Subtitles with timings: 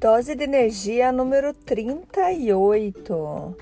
[0.00, 3.54] Dose de energia número 38.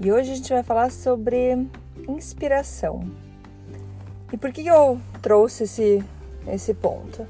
[0.00, 1.68] E hoje a gente vai falar sobre
[2.08, 3.04] inspiração.
[4.32, 6.02] E por que eu trouxe esse,
[6.48, 7.26] esse ponto?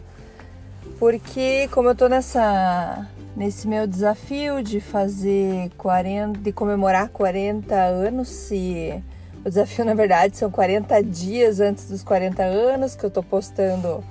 [1.01, 8.49] Porque como eu tô nessa nesse meu desafio de fazer 40, de comemorar 40 anos,
[8.53, 9.03] e
[9.45, 14.05] o desafio na verdade são 40 dias antes dos 40 anos que eu tô postando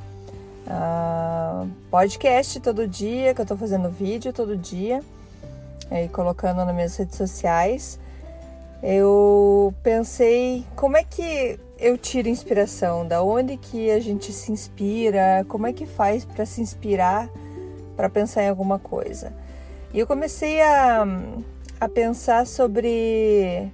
[0.70, 5.02] uh, podcast todo dia, que eu tô fazendo vídeo todo dia
[5.92, 8.00] e colocando nas minhas redes sociais.
[8.82, 15.46] Eu pensei como é que eu tiro inspiração, da onde que a gente se inspira,
[15.48, 17.30] como é que faz para se inspirar
[17.96, 19.34] para pensar em alguma coisa.
[19.94, 21.06] E eu comecei a,
[21.80, 23.70] a pensar sobre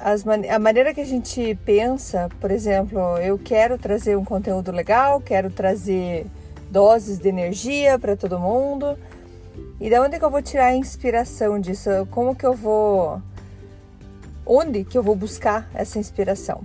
[0.00, 5.20] as, a maneira que a gente pensa, por exemplo, eu quero trazer um conteúdo legal,
[5.20, 6.26] quero trazer
[6.70, 8.98] doses de energia para todo mundo.
[9.80, 11.90] E da onde que eu vou tirar a inspiração disso?
[12.10, 13.20] Como que eu vou
[14.44, 16.62] onde que eu vou buscar essa inspiração?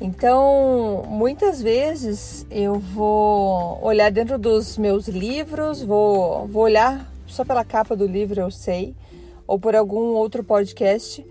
[0.00, 7.64] Então, muitas vezes eu vou olhar dentro dos meus livros, vou, vou olhar só pela
[7.64, 8.96] capa do livro, eu sei,
[9.46, 11.24] ou por algum outro podcast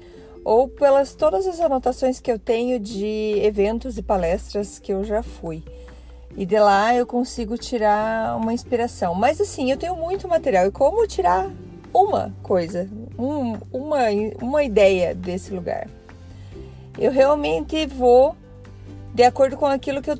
[0.43, 5.21] ou pelas todas as anotações que eu tenho de eventos e palestras que eu já
[5.21, 5.63] fui.
[6.35, 9.13] E de lá eu consigo tirar uma inspiração.
[9.13, 10.65] Mas assim, eu tenho muito material.
[10.65, 11.51] E como tirar
[11.93, 12.89] uma coisa,
[13.19, 14.05] um, uma,
[14.41, 15.87] uma ideia desse lugar?
[16.97, 18.35] Eu realmente vou
[19.13, 20.17] de acordo com aquilo que eu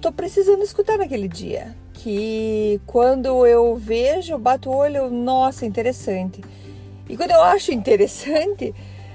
[0.00, 1.76] tô precisando escutar naquele dia.
[1.92, 6.40] Que quando eu vejo, bato o olho, nossa, interessante.
[7.08, 8.72] E quando eu acho interessante,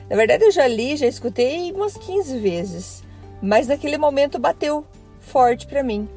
[0.10, 3.04] na verdade, eu já li, já escutei umas 15 vezes,
[3.42, 4.86] mas naquele momento bateu
[5.20, 6.08] forte para mim.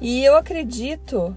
[0.00, 1.34] E eu acredito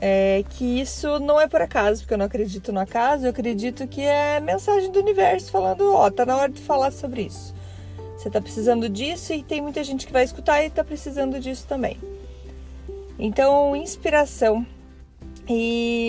[0.00, 3.86] é, que isso não é por acaso, porque eu não acredito no acaso, eu acredito
[3.86, 7.54] que é mensagem do universo falando: ó, tá na hora de falar sobre isso.
[8.16, 11.66] Você tá precisando disso e tem muita gente que vai escutar e tá precisando disso
[11.68, 11.98] também.
[13.18, 14.66] Então, inspiração.
[15.48, 16.05] E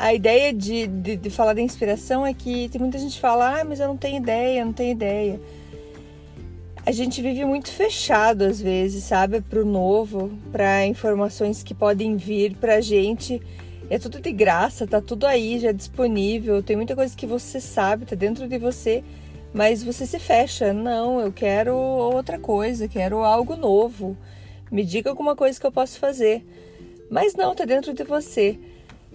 [0.00, 3.60] a ideia de, de, de, falar da inspiração é que tem muita gente que fala,
[3.60, 5.38] ah, mas eu não tenho ideia, não tenho ideia.
[6.86, 12.16] A gente vive muito fechado às vezes, sabe, para o novo, para informações que podem
[12.16, 13.42] vir para a gente.
[13.90, 16.62] É tudo de graça, tá tudo aí já disponível.
[16.62, 19.04] Tem muita coisa que você sabe, tá dentro de você,
[19.52, 20.72] mas você se fecha.
[20.72, 24.16] Não, eu quero outra coisa, quero algo novo.
[24.72, 26.42] Me diga alguma coisa que eu posso fazer.
[27.10, 28.58] Mas não, tá dentro de você.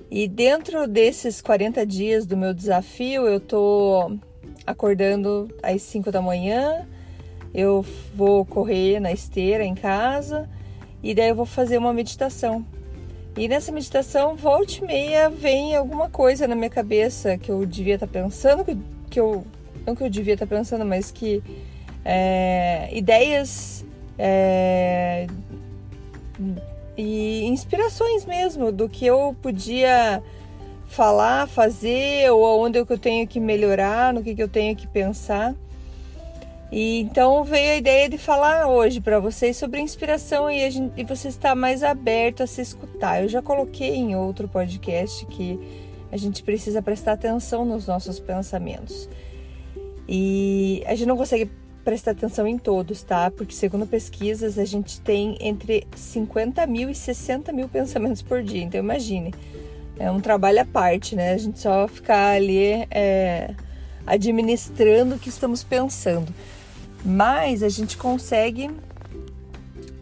[0.09, 4.17] E dentro desses 40 dias do meu desafio, eu tô
[4.66, 6.88] acordando às 5 da manhã,
[7.53, 10.49] eu vou correr na esteira em casa
[11.01, 12.66] e daí eu vou fazer uma meditação.
[13.38, 17.95] E nessa meditação, volte e meia, vem alguma coisa na minha cabeça que eu devia
[17.95, 18.63] estar tá pensando,
[19.09, 19.45] que eu.
[19.85, 21.43] Não que eu devia estar tá pensando, mas que.
[22.05, 23.83] É, ideias.
[24.17, 25.27] É,
[26.97, 30.23] e inspirações mesmo do que eu podia
[30.88, 35.53] falar, fazer, ou onde eu tenho que melhorar, no que, que eu tenho que pensar.
[36.72, 41.03] E então veio a ideia de falar hoje para vocês sobre inspiração e, gente, e
[41.03, 43.23] você está mais aberto a se escutar.
[43.23, 45.59] Eu já coloquei em outro podcast que
[46.11, 49.09] a gente precisa prestar atenção nos nossos pensamentos.
[50.07, 51.49] E a gente não consegue
[51.85, 53.29] prestar atenção em todos, tá?
[53.29, 58.64] Porque segundo pesquisas a gente tem entre 50 mil e 60 mil pensamentos por dia.
[58.64, 59.34] Então imagine,
[59.97, 61.34] é um trabalho à parte, né?
[61.34, 63.53] A gente só ficar ali é,
[64.05, 66.34] administrando o que estamos pensando.
[67.05, 68.72] Mas a gente consegue.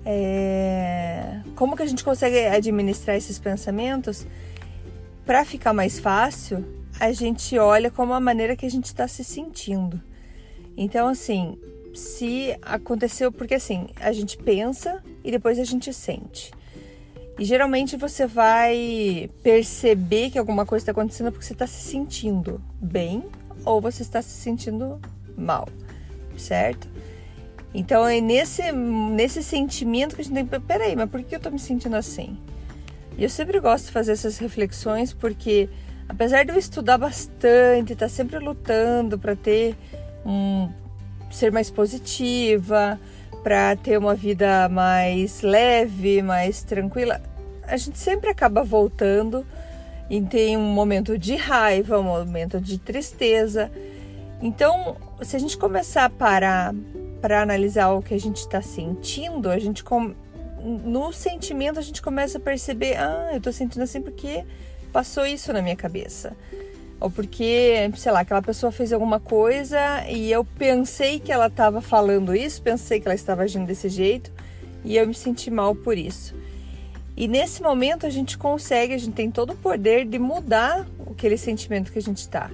[0.06, 4.26] É, como que a gente consegue administrar esses pensamentos?
[5.26, 6.66] Para ficar mais fácil,
[6.98, 10.02] a gente olha como a maneira que a gente está se sentindo.
[10.76, 11.58] Então, assim,
[11.94, 16.52] se aconteceu, porque assim, a gente pensa e depois a gente sente.
[17.38, 22.62] E geralmente você vai perceber que alguma coisa está acontecendo porque você está se sentindo
[22.80, 23.24] bem
[23.66, 25.00] ou você está se sentindo
[25.36, 25.68] mal.
[26.38, 26.88] certo?
[27.74, 30.60] Então é nesse, nesse sentimento que a gente tem.
[30.62, 32.38] Peraí, mas por que eu tô me sentindo assim?
[33.18, 35.70] E eu sempre gosto de fazer essas reflexões porque,
[36.08, 39.76] apesar de eu estudar bastante, estar tá sempre lutando para ter
[40.26, 40.70] um.
[41.32, 43.00] ser mais positiva,
[43.44, 47.22] para ter uma vida mais leve, mais tranquila,
[47.64, 49.46] a gente sempre acaba voltando
[50.10, 53.70] e tem um momento de raiva, um momento de tristeza.
[54.42, 56.74] Então, se a gente começar a parar
[57.22, 60.14] para analisar o que a gente está sentindo, a gente com...
[60.62, 64.44] no sentimento a gente começa a perceber, ah, eu estou sentindo assim porque
[64.92, 66.34] passou isso na minha cabeça.
[67.04, 69.78] Ou porque, sei lá, aquela pessoa fez alguma coisa
[70.08, 74.32] e eu pensei que ela estava falando isso, pensei que ela estava agindo desse jeito
[74.86, 76.34] e eu me senti mal por isso.
[77.18, 81.38] E nesse momento a gente consegue, a gente tem todo o poder de mudar aquele
[81.38, 82.50] sentimento que a gente está.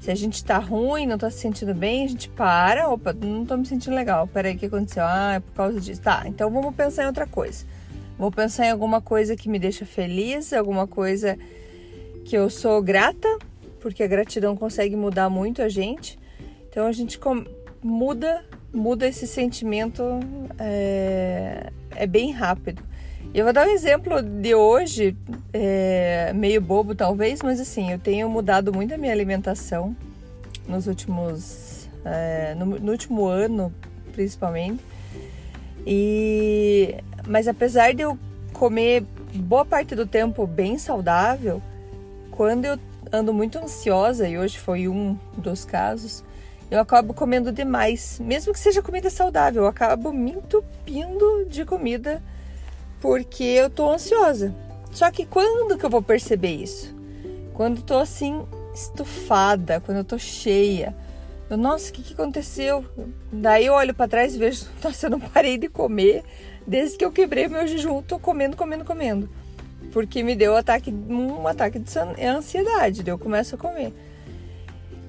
[0.00, 3.42] Se a gente está ruim, não está se sentindo bem, a gente para, opa, não
[3.44, 4.26] estou me sentindo legal.
[4.26, 5.04] Peraí, o que aconteceu?
[5.04, 6.00] Ah, é por causa disso.
[6.02, 7.64] Tá, então vamos pensar em outra coisa.
[8.18, 11.38] Vou pensar em alguma coisa que me deixa feliz, alguma coisa
[12.24, 13.28] que eu sou grata,
[13.84, 16.18] porque a gratidão consegue mudar muito a gente.
[16.70, 17.20] Então a gente
[17.82, 18.42] muda,
[18.72, 20.02] muda esse sentimento,
[20.58, 22.82] é, é bem rápido.
[23.34, 25.14] Eu vou dar um exemplo de hoje,
[25.52, 29.94] é, meio bobo talvez, mas assim, eu tenho mudado muito a minha alimentação
[30.66, 31.86] nos últimos.
[32.06, 33.70] É, no, no, último ano,
[34.12, 34.82] principalmente.
[35.86, 36.94] E,
[37.26, 38.18] mas apesar de eu
[38.50, 39.04] comer
[39.34, 41.60] boa parte do tempo bem saudável,
[42.30, 42.78] quando eu
[43.14, 46.24] ando muito ansiosa, e hoje foi um dos casos,
[46.70, 48.18] eu acabo comendo demais.
[48.20, 52.22] Mesmo que seja comida saudável, eu acabo me entupindo de comida
[53.00, 54.54] porque eu tô ansiosa.
[54.90, 56.94] Só que quando que eu vou perceber isso?
[57.52, 58.44] Quando tô assim
[58.74, 60.94] estufada, quando eu tô cheia.
[61.48, 62.84] Eu, nossa, o que, que aconteceu?
[63.30, 66.24] Daí eu olho para trás e vejo, nossa, eu não parei de comer
[66.66, 68.02] desde que eu quebrei meu jejum.
[68.02, 69.28] Tô comendo, comendo, comendo.
[69.92, 73.92] Porque me deu um ataque, um ataque de ansiedade, daí eu começo a comer.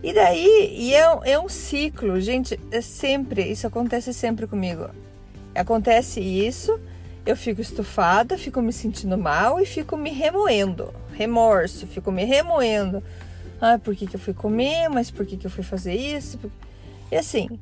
[0.04, 4.90] E daí, e é, é um ciclo, gente, é sempre, isso acontece sempre comigo.
[5.56, 6.80] Acontece isso,
[7.26, 10.94] eu fico estufada, fico me sentindo mal e fico me remoendo.
[11.14, 13.02] Remorso, fico me remoendo.
[13.60, 14.90] Ah, por que, que eu fui comer?
[14.90, 16.40] Mas por que, que eu fui fazer isso?
[17.12, 17.60] E assim,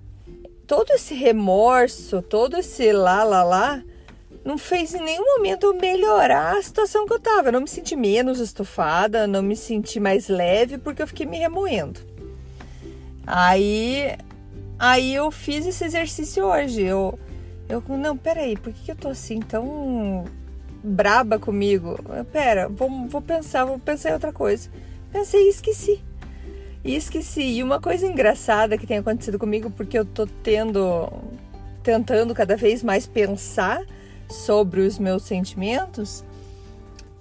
[0.68, 3.82] todo esse remorso, todo esse lá, lá, lá,
[4.44, 7.50] não fez em nenhum momento eu melhorar a situação que eu tava.
[7.50, 11.38] Eu não me senti menos estufada, não me senti mais leve porque eu fiquei me
[11.38, 12.00] remoendo.
[13.26, 14.18] Aí,
[14.78, 16.82] aí eu fiz esse exercício hoje.
[16.82, 17.18] Eu
[17.70, 20.26] eu, não, peraí, por que eu tô assim tão
[20.84, 21.98] braba comigo?
[22.32, 24.70] Pera, vou, vou pensar, vou pensar em outra coisa.
[25.12, 26.00] Pensei e esqueci.
[26.84, 27.42] E esqueci.
[27.42, 31.10] E uma coisa engraçada que tem acontecido comigo, porque eu tô tendo,
[31.82, 33.82] tentando cada vez mais pensar
[34.30, 36.24] sobre os meus sentimentos,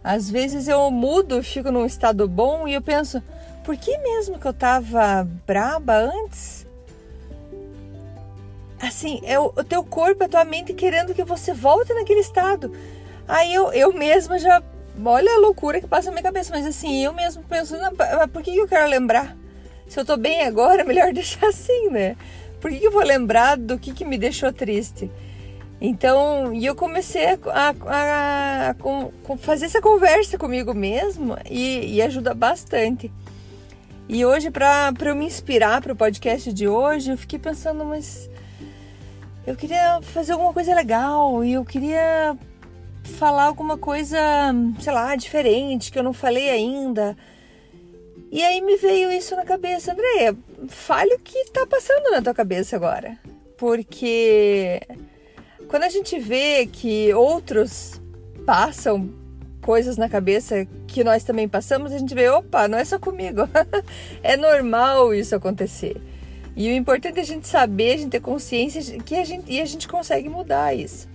[0.02, 3.22] às vezes eu mudo, fico num estado bom e eu penso,
[3.64, 6.66] por que mesmo que eu tava braba antes?
[8.82, 12.72] assim, é o, teu corpo, a tua mente querendo que você volte naquele estado.
[13.28, 14.60] Aí eu, eu mesma já.
[15.04, 17.76] Olha a loucura que passa na minha cabeça, mas assim, eu mesmo penso,
[18.30, 19.36] por que eu quero lembrar?
[19.88, 22.16] Se eu tô bem agora, melhor deixar assim, né?
[22.60, 25.10] Por que eu vou lembrar do que, que me deixou triste?
[25.84, 32.00] Então, e eu comecei a, a, a, a fazer essa conversa comigo mesmo e, e
[32.00, 33.10] ajuda bastante.
[34.08, 38.30] E hoje, para eu me inspirar para o podcast de hoje, eu fiquei pensando, mas
[39.44, 42.38] eu queria fazer alguma coisa legal e eu queria
[43.18, 44.20] falar alguma coisa,
[44.78, 47.16] sei lá, diferente que eu não falei ainda.
[48.30, 50.36] E aí me veio isso na cabeça, Andréia,
[50.68, 53.18] fale o que tá passando na tua cabeça agora.
[53.58, 54.80] Porque
[55.72, 57.98] quando a gente vê que outros
[58.44, 59.08] passam
[59.62, 63.48] coisas na cabeça que nós também passamos, a gente vê, opa, não é só comigo.
[64.22, 65.96] é normal isso acontecer.
[66.54, 69.62] E o importante é a gente saber, a gente ter consciência que a gente e
[69.62, 71.08] a gente consegue mudar isso.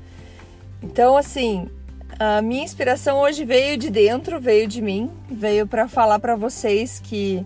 [0.81, 1.69] Então, assim,
[2.17, 6.99] a minha inspiração hoje veio de dentro, veio de mim, veio para falar para vocês
[6.99, 7.45] que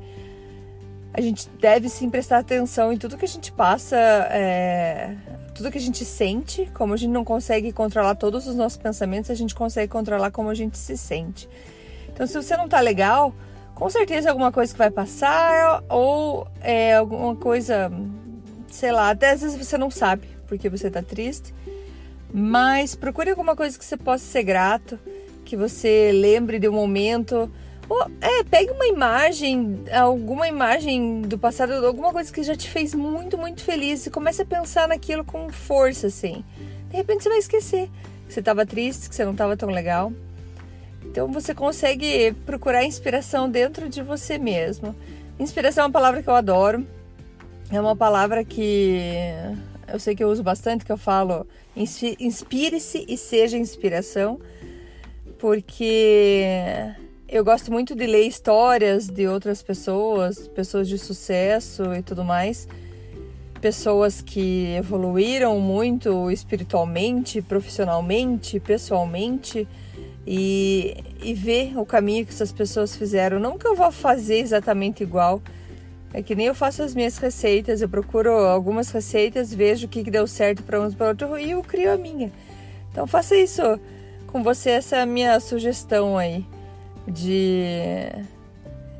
[1.13, 5.15] a gente deve sim prestar atenção em tudo que a gente passa, é,
[5.53, 6.69] tudo que a gente sente.
[6.73, 10.49] Como a gente não consegue controlar todos os nossos pensamentos, a gente consegue controlar como
[10.49, 11.49] a gente se sente.
[12.13, 13.33] Então, se você não tá legal,
[13.75, 17.91] com certeza é alguma coisa que vai passar ou é alguma coisa,
[18.69, 21.53] sei lá, até às vezes você não sabe porque você tá triste,
[22.33, 24.99] mas procure alguma coisa que você possa ser grato,
[25.43, 27.51] que você lembre de um momento
[28.21, 33.37] é, pegue uma imagem, alguma imagem do passado, alguma coisa que já te fez muito,
[33.37, 36.43] muito feliz e comece a pensar naquilo com força, assim.
[36.89, 37.89] De repente você vai esquecer
[38.27, 40.13] que você estava triste, que você não estava tão legal.
[41.03, 44.95] Então você consegue procurar inspiração dentro de você mesmo.
[45.39, 46.85] Inspiração é uma palavra que eu adoro.
[47.71, 48.99] É uma palavra que
[49.91, 54.39] eu sei que eu uso bastante, que eu falo inspire-se e seja inspiração,
[55.39, 56.45] porque
[57.31, 62.67] eu gosto muito de ler histórias de outras pessoas, pessoas de sucesso e tudo mais,
[63.61, 69.67] pessoas que evoluíram muito espiritualmente, profissionalmente, pessoalmente.
[70.27, 73.39] E, e ver o caminho que essas pessoas fizeram.
[73.39, 75.41] Não que eu vá fazer exatamente igual,
[76.13, 80.03] é que nem eu faço as minhas receitas, eu procuro algumas receitas, vejo o que,
[80.03, 82.31] que deu certo para uns para outro e eu crio a minha.
[82.91, 83.63] Então faça isso
[84.27, 86.45] com você, essa é a minha sugestão aí
[87.07, 88.07] de,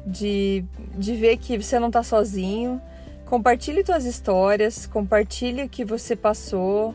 [0.06, 0.64] de,
[0.98, 2.82] de ver que você não está sozinho.
[3.26, 6.94] Compartilhe suas histórias, compartilhe o que você passou,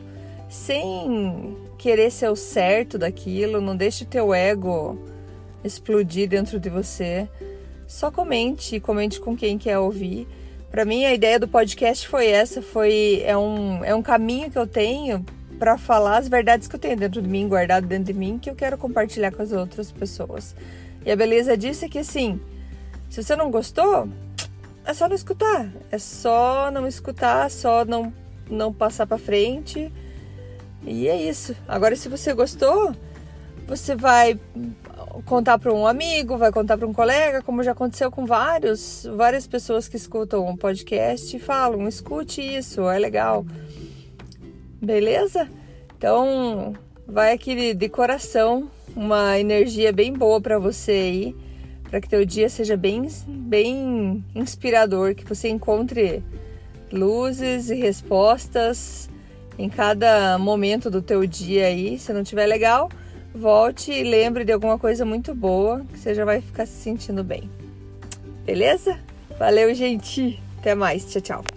[0.49, 4.97] sem querer ser o certo daquilo, não deixe o teu ego
[5.63, 7.27] explodir dentro de você.
[7.87, 10.27] Só comente, comente com quem quer ouvir.
[10.69, 14.59] Para mim a ideia do podcast foi essa, foi é um, é um caminho que
[14.59, 15.25] eu tenho
[15.57, 18.49] para falar as verdades que eu tenho dentro de mim, guardado dentro de mim, que
[18.49, 20.55] eu quero compartilhar com as outras pessoas.
[21.07, 22.37] E a beleza disso é que assim,
[23.09, 24.09] se você não gostou,
[24.83, 28.13] é só não escutar, é só não escutar, só não
[28.49, 29.89] não passar para frente
[30.83, 31.55] e é isso.
[31.65, 32.93] Agora, se você gostou,
[33.65, 34.37] você vai
[35.23, 39.47] contar para um amigo, vai contar para um colega, como já aconteceu com vários, várias
[39.47, 43.45] pessoas que escutam um podcast e falam: escute isso, é legal.
[44.81, 45.49] Beleza?
[45.97, 46.73] Então,
[47.07, 51.35] vai aqui de coração uma energia bem boa para você aí,
[51.83, 56.23] para que teu dia seja bem, bem inspirador, que você encontre
[56.91, 59.07] luzes e respostas
[59.57, 61.99] em cada momento do teu dia aí.
[61.99, 62.89] Se não tiver legal,
[63.33, 67.23] volte e lembre de alguma coisa muito boa que você já vai ficar se sentindo
[67.23, 67.49] bem.
[68.45, 68.99] Beleza?
[69.37, 70.41] Valeu, gente.
[70.57, 71.05] Até mais.
[71.05, 71.56] Tchau, tchau.